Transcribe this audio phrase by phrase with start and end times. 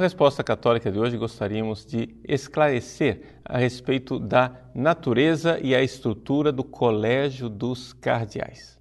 [0.00, 6.64] Resposta Católica de hoje gostaríamos de esclarecer a respeito da natureza e a estrutura do
[6.64, 8.79] Colégio dos Cardeais.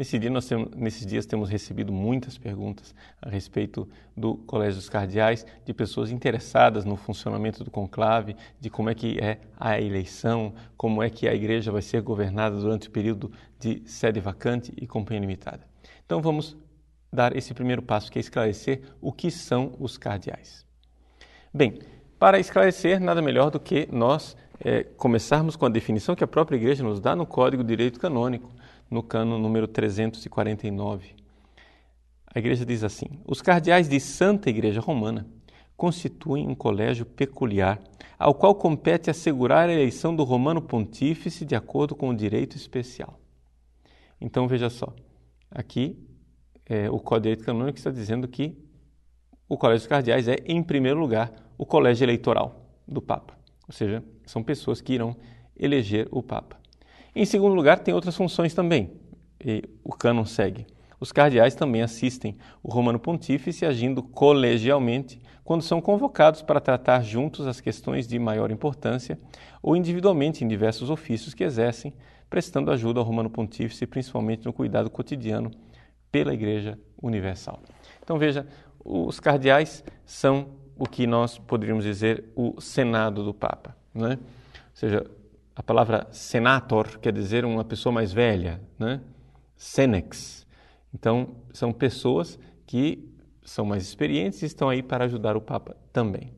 [0.00, 3.86] Nesse dia nós temos, nesses dias temos recebido muitas perguntas a respeito
[4.16, 9.18] do Colégio dos Cardeais, de pessoas interessadas no funcionamento do conclave, de como é que
[9.20, 13.82] é a eleição, como é que a igreja vai ser governada durante o período de
[13.84, 15.68] sede vacante e companhia limitada.
[16.06, 16.56] Então vamos
[17.12, 20.64] dar esse primeiro passo, que é esclarecer o que são os cardeais.
[21.52, 21.78] Bem,
[22.18, 26.56] para esclarecer, nada melhor do que nós é, começarmos com a definição que a própria
[26.56, 28.50] Igreja nos dá no Código de Direito Canônico,
[28.90, 31.14] no cano número 349.
[32.26, 35.26] A Igreja diz assim: Os cardeais de Santa Igreja Romana
[35.76, 37.80] constituem um colégio peculiar,
[38.18, 43.18] ao qual compete assegurar a eleição do Romano Pontífice de acordo com o direito especial.
[44.20, 44.94] Então veja só,
[45.50, 45.96] aqui
[46.66, 48.56] é, o Código de Direito Canônico está dizendo que
[49.48, 53.36] o Colégio dos Cardeais é, em primeiro lugar, o colégio eleitoral do Papa.
[53.66, 55.16] Ou seja, são pessoas que irão
[55.56, 56.59] eleger o Papa.
[57.14, 58.92] Em segundo lugar, tem outras funções também.
[59.44, 60.66] E o cânon segue.
[61.00, 67.46] Os cardeais também assistem o Romano Pontífice agindo colegialmente quando são convocados para tratar juntos
[67.46, 69.18] as questões de maior importância
[69.62, 71.94] ou individualmente em diversos ofícios que exercem,
[72.28, 75.50] prestando ajuda ao Romano Pontífice, principalmente no cuidado cotidiano
[76.12, 77.60] pela Igreja Universal.
[78.02, 78.46] Então veja,
[78.84, 83.74] os cardeais são o que nós poderíamos dizer o Senado do Papa.
[83.94, 84.18] Né?
[84.20, 85.06] Ou seja,
[85.60, 89.02] a palavra senator quer dizer uma pessoa mais velha, né?
[89.54, 90.46] senex.
[90.94, 93.06] Então, são pessoas que
[93.44, 96.32] são mais experientes e estão aí para ajudar o Papa também.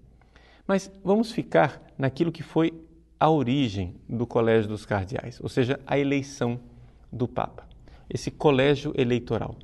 [0.67, 2.73] Mas vamos ficar naquilo que foi
[3.20, 6.59] a origem do Colégio dos Cardeais, ou seja, a eleição
[7.12, 7.71] do Papa
[8.10, 9.56] esse colégio eleitoral.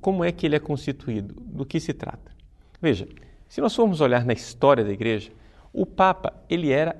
[0.00, 1.34] Como é que ele é constituído?
[1.40, 2.32] Do que se trata?
[2.80, 3.08] Veja,
[3.48, 5.32] se nós formos olhar na história da igreja,
[5.72, 6.96] o Papa ele era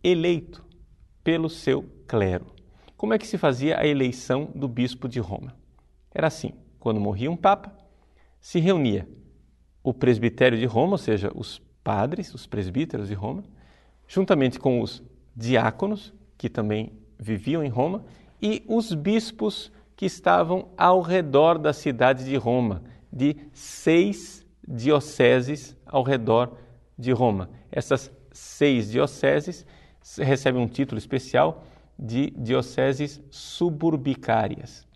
[0.00, 0.67] eleito
[1.28, 2.46] pelo seu clero.
[2.96, 5.54] Como é que se fazia a eleição do bispo de Roma?
[6.10, 7.70] Era assim: quando morria um Papa,
[8.40, 9.06] se reunia
[9.82, 13.44] o presbitério de Roma, ou seja, os padres, os presbíteros de Roma,
[14.06, 15.02] juntamente com os
[15.36, 18.06] diáconos, que também viviam em Roma,
[18.40, 26.02] e os bispos que estavam ao redor da cidade de Roma, de seis dioceses ao
[26.02, 26.56] redor
[26.98, 27.50] de Roma.
[27.70, 29.66] Essas seis dioceses
[30.16, 31.64] recebem um título especial
[31.98, 34.86] de dioceses suburbicárias.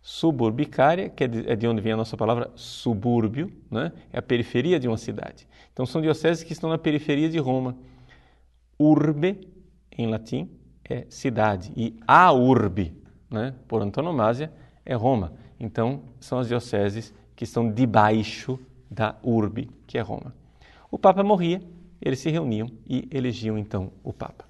[0.00, 3.92] Suburbicária, que é de é onde vem a nossa palavra subúrbio, né?
[4.12, 5.46] é a periferia de uma cidade.
[5.72, 7.76] Então, são dioceses que estão na periferia de Roma.
[8.78, 9.48] Urbe,
[9.96, 10.48] em latim,
[10.88, 12.94] é cidade, e a urbe,
[13.30, 14.52] né, por antonomasia,
[14.84, 15.32] é Roma.
[15.58, 18.58] Então, são as dioceses que estão debaixo
[18.90, 20.34] da urbe, que é Roma.
[20.90, 21.60] O Papa morria,
[22.00, 24.44] eles se reuniam e elegiam então o Papa.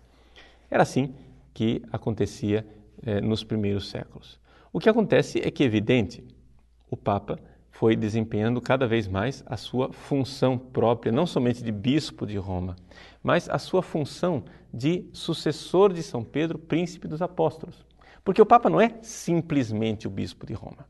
[0.70, 1.14] Era assim
[1.54, 2.66] que acontecia
[3.02, 4.38] eh, nos primeiros séculos.
[4.72, 6.24] O que acontece é que, é evidente,
[6.90, 7.38] o Papa
[7.70, 12.74] foi desempenhando cada vez mais a sua função própria, não somente de bispo de Roma,
[13.22, 17.84] mas a sua função de sucessor de São Pedro, príncipe dos apóstolos.
[18.24, 20.86] Porque o Papa não é simplesmente o bispo de Roma.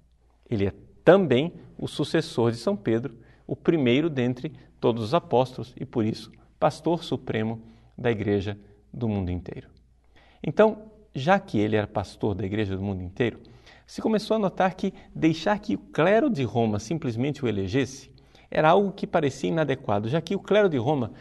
[0.49, 0.73] Ele é
[1.05, 3.17] também o sucessor de São Pedro,
[3.47, 7.63] o primeiro dentre todos os apóstolos e, por isso, pastor supremo
[7.97, 8.59] da igreja
[8.97, 9.69] do mundo inteiro.
[10.43, 13.41] Então, já que ele era pastor da igreja do mundo inteiro,
[13.87, 18.11] se começou a notar que deixar que o clero de Roma simplesmente o elegesse
[18.51, 21.13] era algo que parecia inadequado, já que o clero de Roma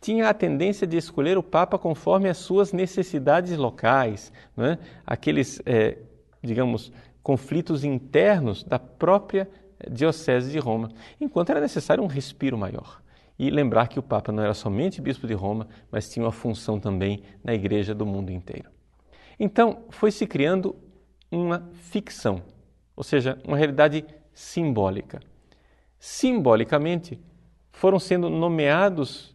[0.00, 4.76] tinha a tendência de escolher o Papa conforme as suas necessidades locais, é?
[5.06, 5.96] aqueles, é,
[6.42, 6.92] digamos,
[7.22, 9.48] conflitos internos da própria
[9.90, 10.90] Diocese de Roma,
[11.20, 13.00] enquanto era necessário um respiro maior.
[13.38, 16.78] E lembrar que o Papa não era somente bispo de Roma, mas tinha uma função
[16.78, 18.70] também na igreja do mundo inteiro.
[19.38, 20.76] Então, foi se criando
[21.30, 22.42] uma ficção,
[22.94, 25.20] ou seja, uma realidade simbólica.
[25.98, 27.18] Simbolicamente,
[27.72, 29.32] foram sendo nomeados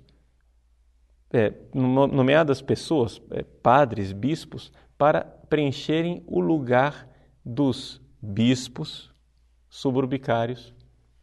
[1.32, 7.08] é, nomeadas pessoas, é, padres, bispos, para preencherem o lugar
[7.44, 9.14] dos bispos
[9.70, 10.74] suburbicários,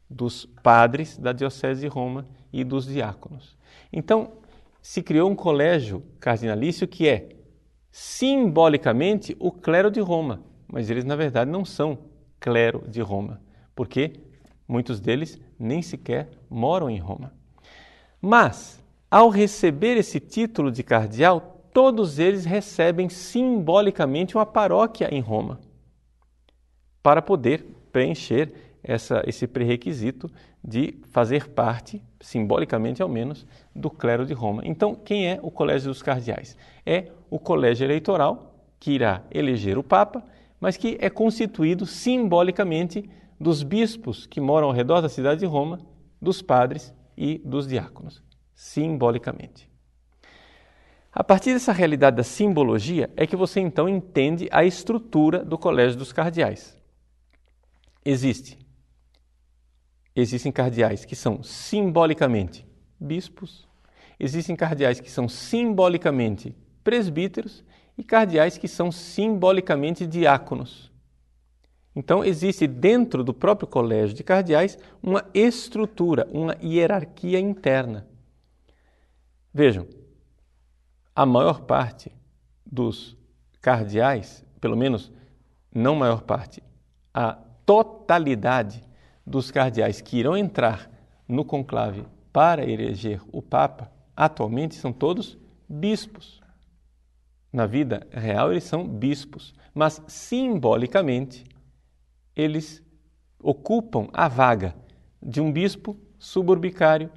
[0.09, 2.27] dos padres da Diocese de Roma
[2.61, 3.57] e dos diáconos.
[3.93, 4.33] Então,
[4.81, 7.31] se criou um colégio cardinalício que é
[7.91, 11.99] simbolicamente o clero de Roma, mas eles na verdade não são
[12.41, 13.41] clero de Roma,
[13.75, 14.21] porque
[14.67, 17.33] Muitos deles nem sequer moram em Roma.
[18.21, 25.61] Mas, ao receber esse título de cardeal, todos eles recebem simbolicamente uma paróquia em Roma,
[27.03, 30.31] para poder preencher essa, esse pré-requisito
[30.65, 33.47] de fazer parte, simbolicamente ao menos,
[33.77, 34.63] do clero de Roma.
[34.65, 36.57] Então, quem é o Colégio dos Cardeais?
[36.87, 40.25] É o colégio eleitoral que irá eleger o Papa,
[40.59, 43.09] mas que é constituído simbolicamente
[43.39, 45.81] dos bispos que moram ao redor da cidade de Roma,
[46.21, 48.23] dos padres e dos diáconos,
[48.55, 49.69] simbolicamente.
[51.13, 55.99] A partir dessa realidade da simbologia é que você então entende a estrutura do Colégio
[55.99, 56.77] dos Cardeais.
[58.05, 58.64] Existe
[60.15, 62.67] existem cardeais que são simbolicamente
[62.99, 63.67] bispos,
[64.19, 67.65] existem cardeais que são simbolicamente presbíteros
[67.97, 70.93] e cardeais que são simbolicamente diáconos.
[71.97, 78.07] Então, existe dentro do próprio colégio de cardeais uma estrutura, uma hierarquia interna.
[79.53, 79.87] Vejam,
[81.15, 82.11] a maior parte
[82.67, 83.17] dos
[83.61, 85.13] cardeais, pelo menos
[85.73, 86.61] não maior parte,
[87.13, 87.35] a
[87.65, 88.83] totalidade
[89.27, 90.91] dos cardeais que irão entrar
[91.27, 95.39] no conclave para eleger o Papa, atualmente são todos
[95.69, 96.43] bispos.
[97.53, 101.45] Na vida real, eles são bispos, mas simbolicamente,
[102.35, 102.83] eles
[103.41, 104.75] ocupam a vaga
[105.23, 107.11] de um bispo suburbicário,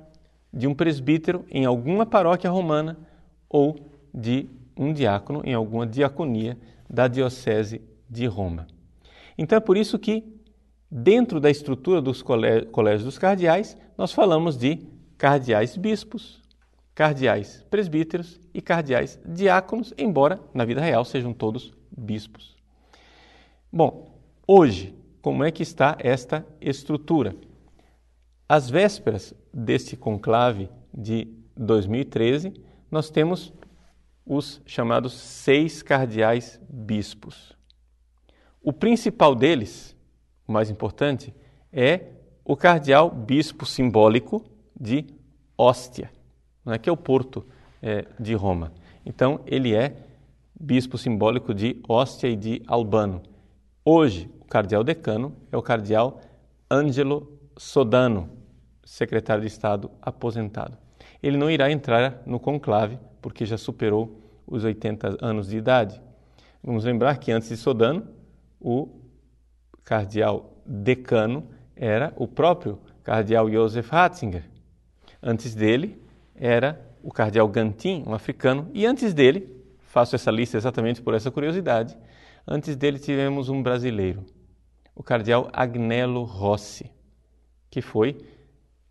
[0.54, 2.98] de um presbítero em alguma paróquia romana
[3.50, 3.76] ou
[4.14, 6.58] de um diácono em alguma diaconia
[6.90, 8.68] da Diocese de Roma.
[9.38, 10.37] Então é por isso que
[10.90, 14.88] Dentro da estrutura dos colégios dos cardeais, nós falamos de
[15.18, 16.42] cardeais bispos,
[16.96, 22.56] cardeais presbíteros e cardeais diáconos, embora na vida real sejam todos bispos.
[23.72, 24.18] Bom,
[24.48, 27.36] hoje, como é que está esta estrutura?
[28.48, 32.54] Às vésperas deste conclave de 2013,
[32.90, 33.54] nós temos
[34.26, 37.52] os chamados seis cardeais bispos.
[38.62, 39.97] O principal deles
[40.48, 41.34] o mais importante,
[41.72, 42.02] é
[42.46, 44.46] o cardeal bispo simbólico
[44.80, 45.06] de
[45.58, 46.10] Ostia,
[46.64, 47.46] não é que é o porto
[47.82, 48.72] é, de Roma.
[49.06, 49.96] Então, ele é
[50.60, 53.22] bispo simbólico de Ostia e de Albano.
[53.84, 56.22] Hoje, o cardeal decano é o cardeal
[56.70, 58.30] Angelo Sodano,
[58.84, 60.78] secretário de Estado aposentado.
[61.22, 66.02] Ele não irá entrar no conclave, porque já superou os 80 anos de idade.
[66.64, 68.08] Vamos lembrar que antes de Sodano,
[68.60, 68.90] o
[69.88, 74.44] cardeal decano era o próprio cardeal Joseph Ratzinger.
[75.24, 75.98] Antes dele
[76.36, 79.50] era o cardeal Gantin, um africano, e antes dele,
[79.80, 81.98] faço essa lista exatamente por essa curiosidade,
[82.46, 84.26] antes dele tivemos um brasileiro,
[84.94, 86.92] o cardeal Agnello Rossi,
[87.70, 88.18] que foi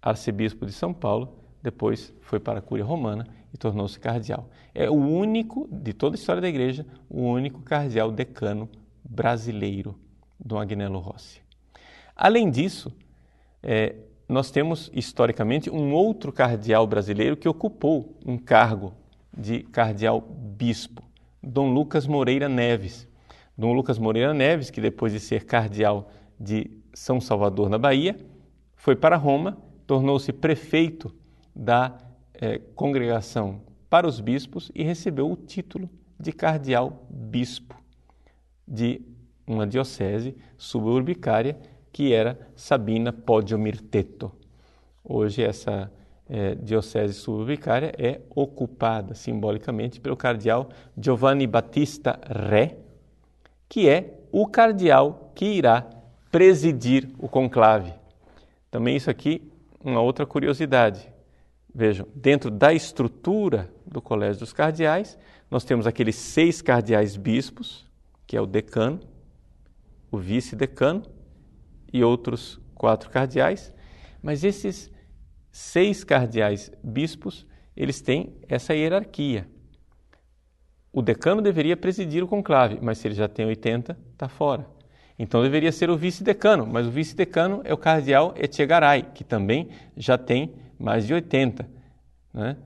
[0.00, 4.48] arcebispo de São Paulo, depois foi para a Cúria Romana e tornou-se cardeal.
[4.75, 8.66] É o único, de toda a história da igreja, o único cardeal decano
[9.04, 9.94] brasileiro
[10.38, 11.41] do Agnello Rossi.
[12.15, 12.93] Além disso,
[13.62, 13.97] é,
[14.29, 18.94] nós temos historicamente um outro cardeal brasileiro que ocupou um cargo
[19.37, 21.03] de cardeal bispo,
[21.43, 23.06] Dom Lucas Moreira Neves.
[23.56, 28.17] Dom Lucas Moreira Neves, que depois de ser cardeal de São Salvador, na Bahia,
[28.75, 29.56] foi para Roma,
[29.87, 31.15] tornou-se prefeito
[31.55, 31.97] da
[32.34, 37.75] é, congregação para os bispos e recebeu o título de cardeal bispo
[38.67, 39.01] de
[39.46, 41.56] uma diocese suburbicária
[41.93, 44.31] que era Sabina Podiomirteto.
[45.05, 45.91] Hoje essa
[46.29, 52.76] é, diocese suburbicária é ocupada simbolicamente pelo cardeal Giovanni Battista Re,
[53.69, 55.86] que é o cardeal que irá
[56.31, 57.93] presidir o conclave.
[58.70, 59.50] Também isso aqui,
[59.82, 61.08] uma outra curiosidade.
[61.74, 65.17] Vejam, dentro da estrutura do Colégio dos Cardeais,
[65.50, 67.86] nós temos aqueles seis cardeais bispos,
[68.26, 68.98] que é o decano,
[70.10, 71.03] o vice-decano
[71.93, 73.72] e outros quatro cardeais,
[74.22, 74.91] mas esses
[75.51, 77.46] seis cardeais bispos,
[77.77, 79.48] eles têm essa hierarquia.
[80.93, 84.67] O decano deveria presidir o conclave, mas se ele já tem 80, está fora.
[85.19, 90.19] Então deveria ser o vice-decano, mas o vice-decano é o cardeal Echegaray, que também já
[90.19, 91.69] tem mais de 80.
[92.32, 92.56] Né?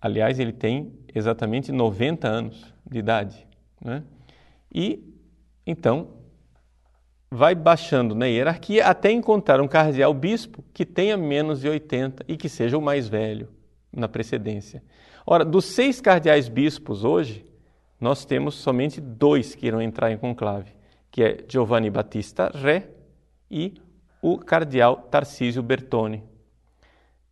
[0.00, 3.46] Aliás, ele tem exatamente 90 anos de idade.
[3.82, 4.02] Né?
[4.72, 5.02] E
[5.66, 6.19] então
[7.30, 12.36] vai baixando na hierarquia até encontrar um cardeal bispo que tenha menos de 80 e
[12.36, 13.48] que seja o mais velho
[13.92, 14.82] na precedência.
[15.24, 17.46] Ora, dos seis cardeais bispos hoje,
[18.00, 20.72] nós temos somente dois que irão entrar em conclave,
[21.10, 22.84] que é Giovanni Battista Re
[23.50, 23.74] e
[24.20, 26.24] o cardeal Tarcísio Bertone.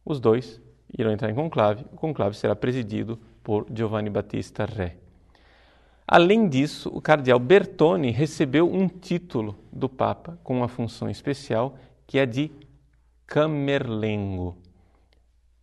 [0.05, 0.61] Os dois
[0.97, 1.85] irão entrar em conclave.
[1.93, 5.08] O conclave será presidido por Giovanni Battista Re.
[6.11, 12.19] Além disso, o cardeal Bertone recebeu um título do Papa com uma função especial que
[12.19, 12.51] é de
[13.27, 14.57] Camerlengo.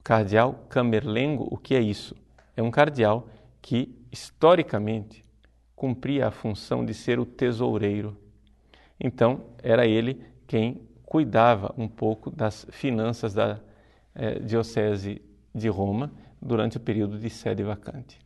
[0.03, 2.15] Cardeal Camerlengo, o que é isso?
[2.55, 3.27] É um cardeal
[3.59, 5.25] que, historicamente,
[5.75, 8.15] cumpria a função de ser o tesoureiro.
[8.99, 13.59] Então, era ele quem cuidava um pouco das finanças da
[14.13, 15.23] eh, Diocese
[15.55, 18.23] de Roma durante o período de sede vacante.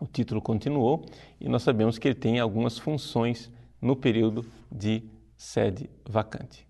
[0.00, 1.04] O título continuou
[1.38, 3.52] e nós sabemos que ele tem algumas funções
[3.82, 5.04] no período de
[5.36, 6.66] sede vacante.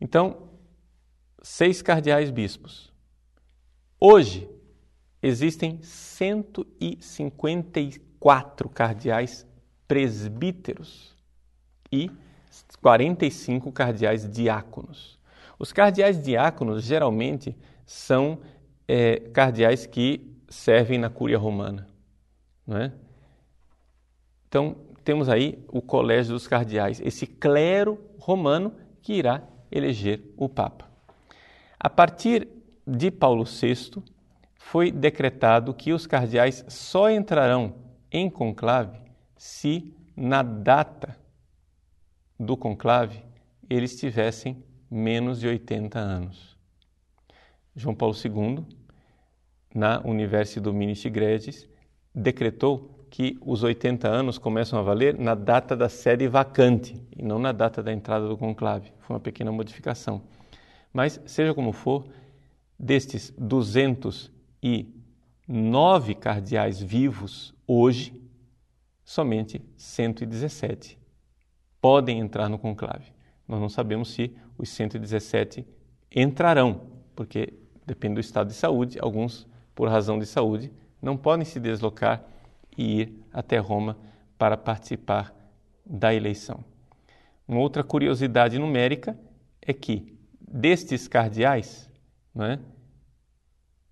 [0.00, 0.48] Então,
[1.42, 2.92] seis cardeais bispos.
[3.98, 4.48] Hoje,
[5.20, 9.44] existem 154 cardeais
[9.88, 11.16] presbíteros
[11.90, 12.08] e
[12.80, 15.18] 45 cardeais diáconos.
[15.58, 18.38] Os cardeais diáconos geralmente são
[18.86, 21.89] é, cardeais que servem na Cúria Romana.
[22.68, 22.92] É?
[24.48, 30.90] Então, temos aí o Colégio dos Cardeais, esse clero romano que irá eleger o Papa.
[31.78, 32.48] A partir
[32.86, 34.02] de Paulo VI,
[34.56, 37.74] foi decretado que os cardeais só entrarão
[38.12, 39.00] em conclave
[39.36, 41.16] se, na data
[42.38, 43.24] do conclave,
[43.68, 46.58] eles tivessem menos de 80 anos.
[47.74, 48.66] João Paulo II,
[49.74, 51.66] na Universidade Dominici Gregis,
[52.14, 57.38] decretou que os 80 anos começam a valer na data da sede vacante e não
[57.38, 58.92] na data da entrada do conclave.
[59.00, 60.22] Foi uma pequena modificação.
[60.92, 62.06] Mas, seja como for,
[62.78, 68.14] destes 209 cardeais vivos hoje,
[69.04, 70.98] somente 117
[71.80, 73.12] podem entrar no conclave.
[73.48, 75.66] Nós não sabemos se os 117
[76.14, 76.82] entrarão,
[77.16, 77.54] porque
[77.86, 82.22] depende do estado de saúde, alguns, por razão de saúde, não podem se deslocar
[82.76, 83.96] e ir até Roma
[84.38, 85.34] para participar
[85.84, 86.64] da eleição.
[87.46, 89.18] Uma outra curiosidade numérica
[89.60, 91.90] é que destes cardeais,
[92.38, 92.58] é,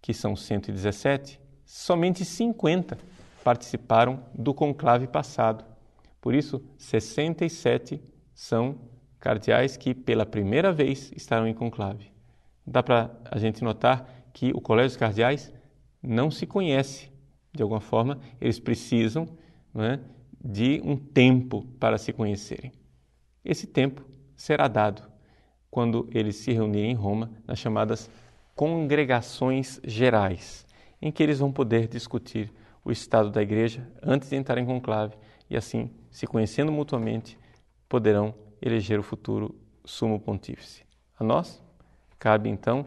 [0.01, 2.99] que são 117, somente 50
[3.45, 5.65] participaram do conclave passado.
[6.21, 8.01] Por isso, 67
[8.35, 8.79] são
[9.19, 12.13] cardeais que pela primeira vez estarão em conclave.
[12.67, 15.53] Dá para a gente notar que o Colégio dos Cardeais
[16.03, 17.11] não se conhece.
[17.53, 19.27] De alguma forma, eles precisam
[19.75, 19.99] é,
[20.43, 22.73] de um tempo para se conhecerem.
[23.45, 24.05] Esse tempo
[24.37, 25.03] será dado
[25.71, 28.11] quando eles se reunirem em Roma nas chamadas
[28.55, 30.67] congregações gerais,
[31.01, 32.53] em que eles vão poder discutir
[32.85, 35.17] o estado da igreja antes de entrar em conclave
[35.51, 37.39] e assim, se conhecendo mutuamente,
[37.89, 40.85] poderão eleger o futuro sumo pontífice.
[41.19, 41.63] A nós
[42.19, 42.87] cabe então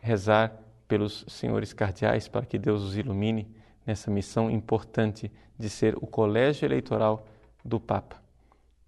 [0.00, 0.56] rezar
[0.88, 3.46] pelos senhores cardeais para que Deus os ilumine
[3.86, 7.26] nessa missão importante de ser o colégio eleitoral
[7.64, 8.20] do Papa.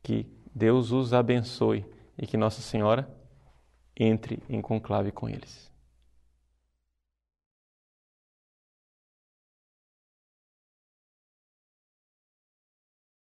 [0.02, 1.84] Que Deus os abençoe
[2.18, 3.08] e que Nossa Senhora
[3.96, 5.69] entre em conclave com eles.